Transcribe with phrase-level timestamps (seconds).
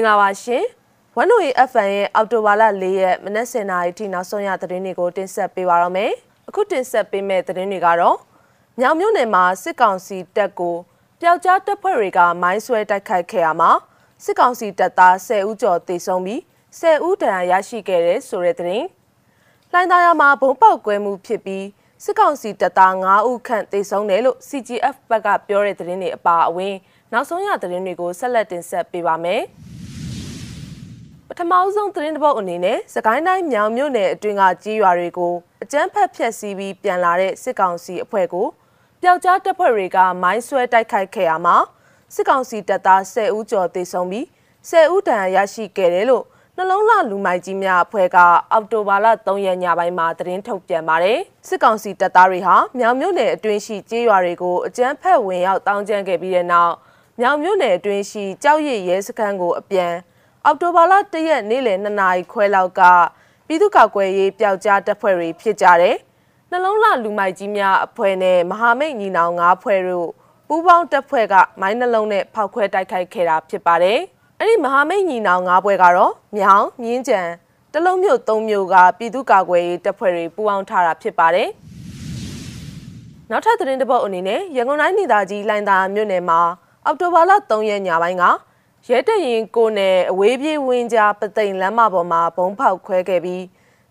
[0.00, 0.64] င်္ဂလာပါရှင်။
[1.16, 6.12] ဝန်နိုရီ FM ရဲ့အော်တိုဘာလ၄ရက်မနက်10:00နာရီထိနောက်ဆုံးရသတင်းတွေကိုတင်ဆက်ပေးပါရမယ်။
[6.48, 8.16] အခုတင်ဆက်ပေးမယ့်သတင်းတွေကတော့
[8.80, 10.76] မြောင်မြို့နယ်မှာစစ်ကောင်စီတပ်ကို
[11.20, 13.70] ပျောက်ကြားတပ်ဖွဲ့တွေကမိုင်းဆွဲတိုက်ခိုက်ခဲ့ရမှာ
[14.24, 16.40] စစ်ကောင်စီတပ်သား10ဦးကျော်တေဆုံးပြီး
[16.80, 18.86] 10ဦးဒဏ်ရာရရှိခဲ့တဲ့ဆိုတဲ့သတင်း။
[19.72, 21.66] လိုင်းသားရမှာဘုံပေါက်ကွဲမှုဖြစ်ပြီး
[22.04, 26.74] စစ်ကောင်စီတပ်သား9ဦးခန့်တေဆုံးတယ်လို့ CGF ဘက်ကပြောတဲ့သတင်းတွေအပါအဝင်
[27.12, 29.42] နောက်ဆုံးရသတင်းတွေကိုဆက်လက်တင်ဆက်ပေးပါမယ်။
[31.32, 38.46] ပထမဆုံးသတင်းတစ်ပုဒ်အနေနဲ့စကိုင်းတိုင်းမြောင်မြို့နယ်အတွင်းကကြီးရွာတွေကိုအကြမ်းဖက်ဖျက်ဆီးပြီးပြန်လာတဲ့စစ်ကောင်စီအဖွဲ့ကို
[39.02, 41.56] ပျောက်ကြားတပ်ဖွဲ့တွေကမိုင်းဆွဲတိုက်ခိုက်ခဲ့ရမှာ
[42.14, 44.24] စစ်ကောင်စီတပ်သား10ဦးကျော်သေဆုံးပြီး
[44.70, 46.24] 10ဦးဒဏ်ရာရရှိခဲ့တယ်လို့
[46.56, 48.18] နှလုံးလှလူမိုက်ကြီးများအဖွဲ့က
[48.52, 56.74] အောက်တိုဘာလ3ရက်ညပိုင်းမှာသတင်းထုတ်ပြန်ပါတယ်စစ်ကောင်စီတပ်သားတွေဟာမြောင်မြို့နယ်အတွင်းရှိကြေးရွာတွေကိုအကြမ်းဖက်ဝင်ရောက်တောင်းကျမ်းခဲ့ပြီးတဲ့နောက်
[57.20, 59.92] မြောင်မြို့နယ်အတွင်းရှိကြောက်ရည်ရဲစခန်းကိုအပြန်
[60.46, 62.82] အောက်တိုဘာလ၁ရက်နေ့လယ်2နာရီခွဲလောက်က
[63.46, 65.96] ပြည်သူ့ကောက်ွယ်ရေးပျောက်ကြားတပ်ဖွဲ့တွေဖြစ်ကြတယ်။
[66.50, 70.08] နှလုံးလှလူမိုက်ကြီးများအဖွဲ့နဲ့မဟာမိတ်ညီနောင်၅ဖွဲ့တို့
[70.48, 73.98] ပူးပေါင်းတပ်ဖွဲ့ကမိုင်းနှလုံးနဲ့ဖောက်ခွဲတိုက်ခိုက်ခဲ့တာဖြစ်ပါတယ်။
[74.38, 77.20] အဲ့ဒီမဟာမိတ်ညီနောင်၅ဖွဲ့ကတော့မြောင်မြင်းကြံ
[77.72, 81.48] တလုံးမြို့၃မြို့ကပြည်သူ့ကာကွယ်ရေးတပ်ဖွဲ့တွေပူးပေါင်းထားတာဖြစ်ပါတယ်။
[83.30, 86.40] နောက်ထပ်သတင်းတစ်ပုဒ်အနေနဲ့ရန်ကုန်တိုင်းဒေသကြီးလိုင်သာမြို့နယ်မှာ
[86.84, 88.24] အောက်တိုဘာလ3ရက်ညပိုင်းက
[88.88, 93.44] ရဲတရင်ကိုနဲ့အဝေးပြေးဝင်းကြားပသိမ်လမ်းမပေါ်မှာဘုံဖောက်ခွဲခဲ့ပြီး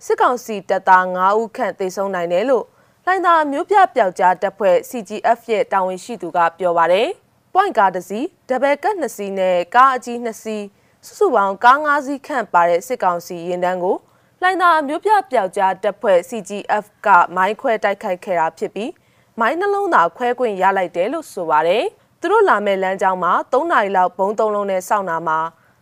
[0.05, 2.65] စစ်ကောင်စီတပ်သား9ဦးခန့်သေဆုံးနိုင်တယ်လို့
[3.05, 7.07] လိုင်သာမျိုးပြပျောက်ကြားတပ်ဖွဲ့ CGF ရဲ့တာဝန်ရှိသူကပြောပါတယ်။
[7.53, 10.65] point ကားတစ်စီးဒဘယ်ကတ်2စီးနဲ့ကားအကြီး2စီး
[11.05, 13.97] စုစုပေါင်းကား5စီးခန့်ပါတဲ့စစ်ကောင်စီရင်တန်းကို
[14.41, 18.91] လိုင်သာမျိုးပြပျောက်ကြားတပ်ဖွဲ့ CGF ကမိုင်းခွဲတိုက်ခိုက်ခဲ့တာဖြစ်ပြီး
[19.39, 21.85] မိုင်းနှလုံးသာခွဲခွင့်ရလိုက်တယ်လို့ဆိုပါတယ်။
[22.21, 25.39] သူတို့လာမဲ့လမ်းကြောင်းမှာ3နာရီလောက်ဘုံ3လုံးနဲ့စောင့်နာမှာ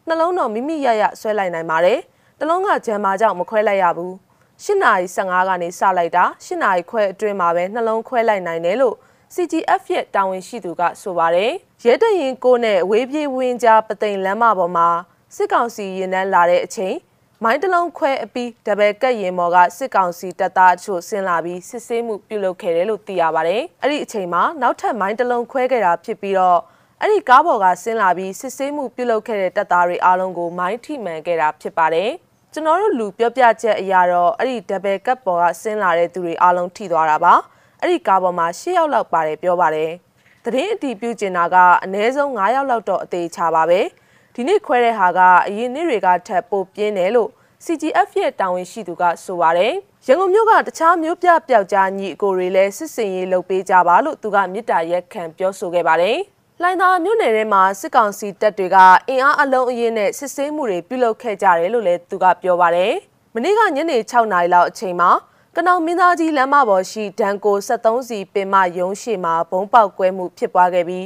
[0.07, 1.99] နှလုံးတော်မိမိရရဆွဲလိုက်နိုင်ပါတယ်။
[2.39, 4.13] တလုံးကဂျမ်မာကြောင့်မခွဲလိုက်ရဘူး။
[4.63, 8.95] 8နာရီ15ကနေစလိုက်တာ8နာရီခွဲအတွင်းမှာပဲနှလုံးခွဲလိုက်နိုင်တယ်လို့
[9.35, 11.51] CGF ရဲ့တာဝန်ရှိသူကဆိုပါတယ်။
[11.85, 14.89] ရဲတရင်ကိုနဲ့ဝေးပြေးဝင်းကြားပသိမ်လမ်းမပေါ်မှာ
[15.35, 16.95] စစ်ကောင်စီရင်နှန်းလာတဲ့အချိန်
[17.43, 26.59] မိုင်းတလုံးခွဲအပြီးဒဘယ်ကက်ရင်မော်ကစစ်ကောင်စီတပ်သားအချို့ဆင်းလာပြီးစစ်ဆေးမှုပြုလုပ်ခဲ့တယ်လို့သိရပါတယ်။အဲ့ဒီအချိန်မှာနောက်ထပ်မိုင်းတလုံးခွဲခဲ့တာဖြစ်ပြီးတော့
[27.01, 32.09] အဲ့ဒီကားပေါ်ကဆင်းလာပြီးစစ်ဆေးမှုပြုလုပ်ခဲ့တဲ့တပ်သားတွေအားလုံးကိုမိုင်းထိမှန်ခဲ့တာဖြစ်ပါတယ်။
[32.53, 37.33] ကျွန်တော်တို့လူပြောပြချက်အရာတော့အဲ့ဒီဒဘယ်ကက်ပေါ်ကဆင်းလာတဲ့သူတွေအားလုံးထိသွားတာပါ။
[37.81, 39.91] အဲ့ဒီကားပေါ်မှာ၈ယောက်လောက်ပါတယ်ပြောပါတယ်။
[40.43, 43.81] သတင်းအတီးပြုကျင်တာကအနည်းဆုံး9ယောက်လောက်တော့အသေးချပါပဲ။
[44.39, 47.29] ဒီနေ့ခွဲတဲ့ဟာကအရင်နေ့တွေကထပ်ပိုပြင်းတယ်လို့
[47.65, 49.73] CGF ရဲ့တာဝန်ရှိသူကဆိုပါတယ်။
[50.07, 56.17] ရန်ကုန်မြို့ကတခြားမြို့ပြပျောက်ကြားညီအကိုတွေလည်းစစ်စင်ရေးလုပ်ပေးကြပါလို့သူကမြစ်တာရက်ခံပြောဆိုခဲ့ပါတယ်။
[56.61, 58.77] လိုင်သာမြို့နယ်ထဲမှာစစ်ကောင်စီတပ်တွေက
[59.09, 62.93] အင်အားအလုံးအရင်နဲ့စစ်ဆေးမှုတွေပြုလုပ်ခဲ့ကြတယ်လို့လည်းသူကပြောပါတယ်။
[63.33, 65.09] မနေ့ကညနေ6နာရီလောက်အချိန်မှာ
[65.55, 71.05] ကနောင်မင်းသားကြီးလမ်းမပေါ်ရှိဒန်ကို73စီပင်မရုံးရှိမှာဘုံပေါက်ကွဲမှုဖြစ်ပွားခဲ့ပြီး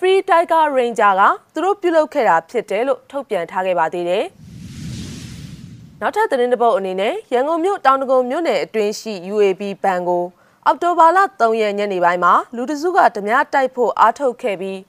[0.00, 1.22] Free Tiger Ranger က
[1.54, 4.24] သူတို့ပြုလုပ်ခဲ့တာဖြစ်တယ်လို့ထုတ်ပြန်ထားခဲ့ပါသေးတယ်။
[6.00, 10.24] နောက်ထပ်သတင်းတစ်ပုဒ်အနေနဲ့ရန်ကုန်မြို့တောင်တကုံမြို့နယ်အတွင်းရှိ UAB ဘဏ်ကို
[10.66, 14.80] အောက်တိုဘာလ3ရက်ညနေပိုင်းမှာလူတစုကဓမြတိုက်ဖို့အားထုတ်ခဲ့ပြီး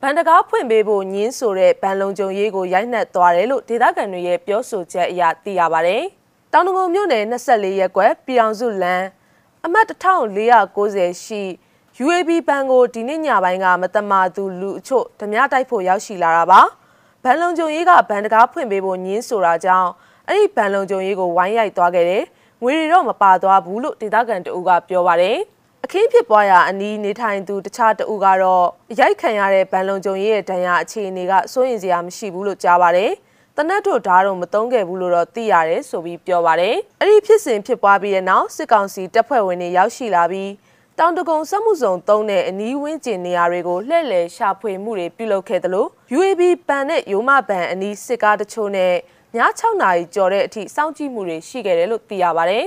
[0.00, 6.02] ဘန်တကားဖွင့်ပေးဖို့ညင်းဆိုတဲ့ဘန်လုံကြုံရေးကိုရိုက်နှက်သွားတယ်လို့ဒေသခံတွေရဲ့ပြောဆိုချက်အရသိရပါတယ်။
[6.52, 9.06] တောင်တကုံမြို့နယ်24ရပ်ကွက်ပြည်အောင်စုလမ်း
[9.64, 11.42] အမှတ်1490ရှိ
[12.02, 16.60] UAB ဘဏ်ကိုဒီနေ့ညပိုင်းကမတမာသူလူအချို့ဓမြတိုက်ဖို့ရောက်ရှိလာတာပါ
[17.22, 19.90] ဘန်လုံကြုံရေးကဘန်တကားဖွင့်ပေးဖို့ညင်းဆိုတာကြောင့်
[20.28, 22.24] အဲ့ဒီဘန်လုံကြုံရေးကိုဝိုင်းရိုက်သွားခဲ့တယ်
[22.62, 25.38] ငွေတွေတော့မပါသွားဘူးလို့ဒေသခံတအူးကပြောပါတယ်
[25.84, 28.66] အခင်းဖြစ်ပွားရာအနီးနေထိုင်သူတခြားတအူးကတော့
[29.00, 33.10] ရိုက်ခံရတဲ့ဘန်လုံကြုံရေးရဲ့ဒဏ်ရာအခြေအနေကစိုးရင်စရာမရှိဘူးလို့ကြားပါတယ်
[33.56, 40.50] တနတ်တို့ဓာတ်တော့မတုံးခဲ့ဘူးလို့တော့သိရတယ်ဆိုပြီးပြောပါတယ်အဲ့ဒီဖြစ်စဉ်ဖြစ်ပွားပြီးတဲ့နောက်စစ်ကောင်စီတပ်ဖွဲ့ဝင်တွေရောက်ရှိလာပြီး
[41.00, 45.86] တောင်တကုံစက်မှုစုံသုံးတဲ့အနီးဝန်းကျင်နေရာတွေကိုလှည့်လည်ရှာဖွေမှုတွေပြုလုပ်ခဲ့သလို
[46.16, 48.96] UAB ပန်နဲ့ရိုးမပန်အနီးစစ်ကားတချို့နဲ့ည
[49.60, 52.60] 6နာရီကျော်တဲ့အထိစောင့်ကြည့်မှုတွေရှိခဲ့တယ်လို့သိရပါဗျ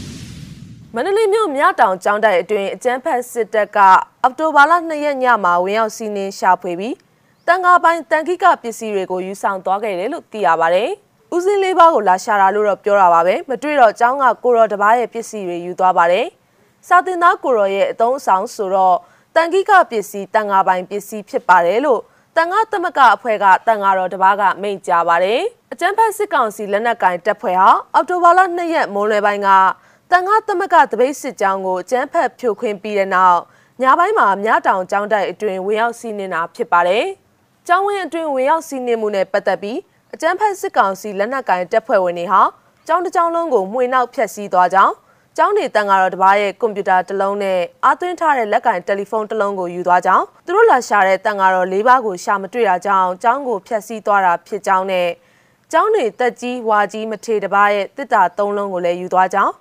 [0.94, 3.78] ။မန္တလေးမြို့မြတောင်ကျောင်းတိုက်အတွင်းအကြမ်းဖက်စစ်တပ်က
[4.22, 6.94] အောက်တိုဘာလ2ရက်ညမှာဝင်ရောက်စီးနင်းရှာဖွေပြီး
[7.46, 10.84] တန်ကားပိုင်းတန်ခိကပစ္စည်းတွေကိုယူဆောင်သွားခဲ့တယ်လို့သိရပါဗျ။
[11.34, 16.26] ဦးစင်းလေးပါးကိုလာရှာတာလို့တော့ပြောတာပါပဲမတွေ့တော့ကျောင်းကကိုရောတပားရဲ့ပစ္စည်းတွေယူသွားပါတယ်။
[16.88, 18.96] စာတင်သားကိုရောရဲ့အသုံးအဆောင်ဆိုတော့
[19.36, 22.00] တန်ကိကပစ္စည်းတန်ငါပိုင်ပစ္စည်းဖြစ်ပါတယ်လို့
[22.36, 25.40] တန်ငါသမကအဖွဲ့ကတန်ငါတော်တပားကမိန့်ကြားပါတယ်
[25.72, 29.48] အကြမ်းဖက်စစ်ကောင်စီလက်နက်ကင်တပ်ဖွဲ့ဟာအောက်တိုဘာလ2ရက်မိုးလွယ်ပိုင်းက
[30.12, 33.40] တန်ငါသမကတပိတ်စစ်ကြောင်းကိုအကြမ်းဖက်ဖြိုခွင်းပြီးတဲ့နောက်
[33.82, 37.06] ညပိုင်းမှာမြတောင်ကျောင်းတိုက်အတွင်ဝင်ရောက်စီးနင်းတာဖြစ်ပါတယ်
[37.66, 39.78] ကျောင်းဝင်းအတွင်းဝင်ရောက်စီးနင်းမှုနဲ့ပတ်သက်ပြီး
[40.14, 42.42] အကြမ်းဖက်စစ်ကောင်စီလက်နက်ကင်တပ်ဖွဲ့ဝင်တွေဟာ
[42.86, 44.94] ကျောင်းတစ်ကျောင်းလုံးကိုမှွေနောက်ဖျက်ဆီးသွားကြောင်း
[45.42, 55.08] ကျောင်းနေတန်ကတော့တပားရဲ့ကွန်ပျူတာတစ်လုံးနဲ့အာသွင်းထားတဲ့လက်ကင်တယ်လီဖုန်းတစ်လုံးကိုယူသွားကြောင်းသူတို့လာရှာတဲ့တန်ကတော့၄ပါးကိုရှာမတွေ့တာကြောင့်ကျောင်းကိုဖျက်ဆီးသွားတာဖြစ်ကြောင်းနဲ့
[55.72, 59.54] ကျောင်းနေတက်ကြီးဝါကြီးမထေတပားရဲ့တစ်တာ၃လုံးကိုလည်းယူသွားကြောင်း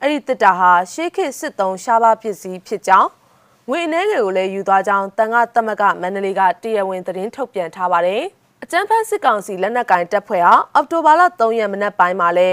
[0.00, 3.08] အဲ့ဒီတစ်တာဟာရှေးခေတ်စစ်တုံးရှားပါဖြစ်စီဖြစ်ကြောင်း
[3.68, 8.22] ငွေအနေငယ်ကိုလည်းယူသွားကြောင်းတန်ခါတမကမန္တလေးကတရားဝင်သတင်းထုတ်ပြန်ထားပါတယ်။
[8.62, 12.50] အကြမ်းဖက်စစ်ကောင်စီလက်နက်ကင်တပ်ဖွဲ့ဟာအောက်တိုဘာလ3ရက်မနက်ပိုင်းမှာလဲ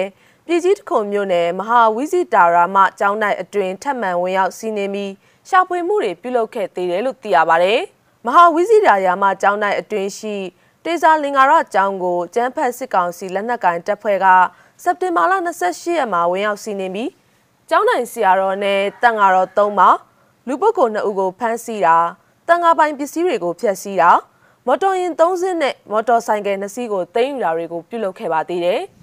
[0.47, 5.11] ပြည်ကြီးတခုံမြို့နယ်မဟာဝီစီတာရာမကျောင်းနိုင်အတွင်ထပ်မံဝင်ရောက်စီးနင်းပြီး
[5.49, 7.79] ရှာဖွေမှုတွေပြုလုပ်ခဲ့သေးတယ်လို့သိရပါတယ်။
[8.25, 10.35] မဟာဝီစီတာရာမကျောင်းနိုင်အတွင်ရှိ
[10.83, 14.27] တေဇာလင်္ကာရကျောင်းကိုကျန်းဖက်စစ်ကောင်စီလက်နက်ကင်တပ်ဖွဲ့က
[14.83, 15.33] စက်တင်ဘာလ
[15.65, 17.11] 28ရက်မှာဝင်ရောက်စီးနင်းပြီး
[17.69, 19.97] ကျောင်းနိုင်ဆရာတော်နဲ့တန်ဃာတော်၃ပါး
[20.47, 21.97] လူပုဂ္ဂိုလ်2ဦးကိုဖမ်းဆီးတာ
[22.47, 24.11] တန်ဃာပိုင်ပစ္စည်းတွေကိုဖျက်ဆီးတာ
[24.67, 28.81] မော်တော်ယာဉ်3စင်းနဲ့မော်တော်ဆိုင်ကယ်2စီးကိုသိမ်းယူတာတွေကိုပြုလုပ်ခဲ့ပါသေးတယ်။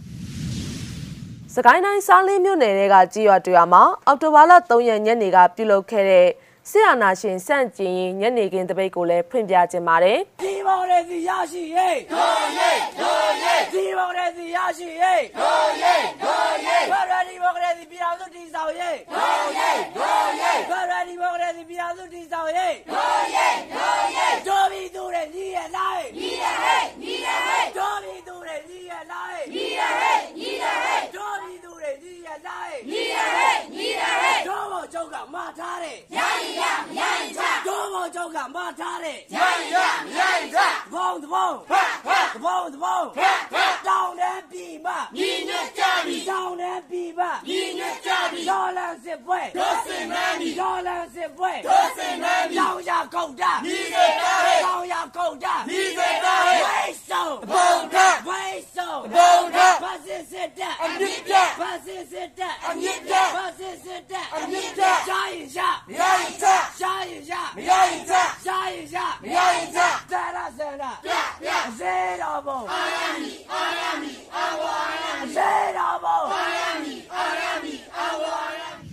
[1.55, 6.29] စကိုင်းတိုင်းစားလင်းမြို့နယ်ကကြေးရွာတွေမှာအော်တိုဘာလ3ရက်ညနေကပြုလုပ်ခဲ့တဲ့
[6.71, 40.59] ဆရာနာရှင်စန့်ကျင်ရင်ညနေခင်းတပိတ်ကိုလည်းဖွင့်ပြခြင်းပါတယ်။ဒီမောင်ရဲ့စီရရှိရေးဒိုရေးဒိုရေးဒီမောင်ရဲ့စီရရှိရေးဒိုရေးဒိုရေးဘာရဒီမောင်ရဲ့စီပြည်အောင်စုတည်ဆောင်ရေးဒိုရေးဒိုရေးဘာရဒီမောင်ရဲ့စီပြည်အောင်စုတည်ဆောင်ရေးဒိုရေးဒိုရေးဒိုဘီသူရဲ့ညီရဲ့လိုက်ညီရဲ့ဟဲ့ညီရဲ့ဟဲ့ဒိုဘီသူရဲ့ညီရဲ့လိုက်ညီရဲ့ဟဲ့ညီရဲ့ဟဲ့ဒိုဘီသူရဲ့ညီရဲ့လိုက်ညီရဲ့ဟဲ့ညီရဲ့ဟဲ့ဒိုဘောကျောက်ကမှားထားတဲ့ညာရီရမရရင်ချဒိုဘော ကျောက်ကမှားထားတဲ့ညာရီရမရရင်ချ
[40.93, 57.97] ဘုံသဘုံဖတ်ဖတ်သဘုံသဘုံဖတ်ဖတ်တောင်းတဲ့ပြည်မညီညွတ်ကြပြီတောင်းတဲ့ပြည်မညီညွတ်ကြပြီဒေါ်လာစစ်ပွဲဒေါ်စင်မန်းဒီဒေါ်လာစစ်ပွဲဒေါ်စင်မန်းတောင်းရကုန်တာညီစေတာဟဲ့တောင်းရကုန်တာညီစေတာဟဲ့ဝိဆုံဘုံထ
[58.29, 58.43] ဝိ
[58.77, 66.47] ဆုံဘုံထဘာစစ်စစ်တဲ့အမြင့်ပြဘာစစ်စစ်တဲ့အမြင့်ပြဘာစစ်စစ်တဲ့အမြင့်ပြရှားရင်ရှားမရရင်ချ
[66.79, 68.15] ရှားရင်ရှားမရရင်ချ
[68.45, 69.79] ရှားရင်ရှားမရရင်ချ
[70.13, 71.11] သရဆန္ဒပြ
[71.43, 71.49] ပြ
[71.79, 78.89] ဇေတော်ဘုံအာရမီအာရမီအာဝါရမီဇေတော်ဘုံအာရမီအာရမီအာဝါရမီ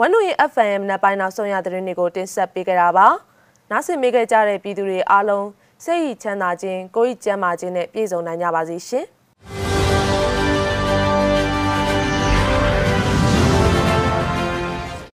[0.00, 3.06] ဝန်နူရဲ့ FM နဲ့ပိုင်းနောက်ဆုံးရသတင်းတွေကိုတင်ဆက်ပေးကြတာပါ။
[3.70, 5.46] နားဆင်မိခဲ့ကြတဲ့ပြည်သူတွေအားလုံး
[5.84, 9.06] စိတ်ချမ်းသာခြင်းကိုယ်ဤကျန်းမာခြင်းနဲ့ပြည့်စုံနိုင်ကြပါစေရှင်။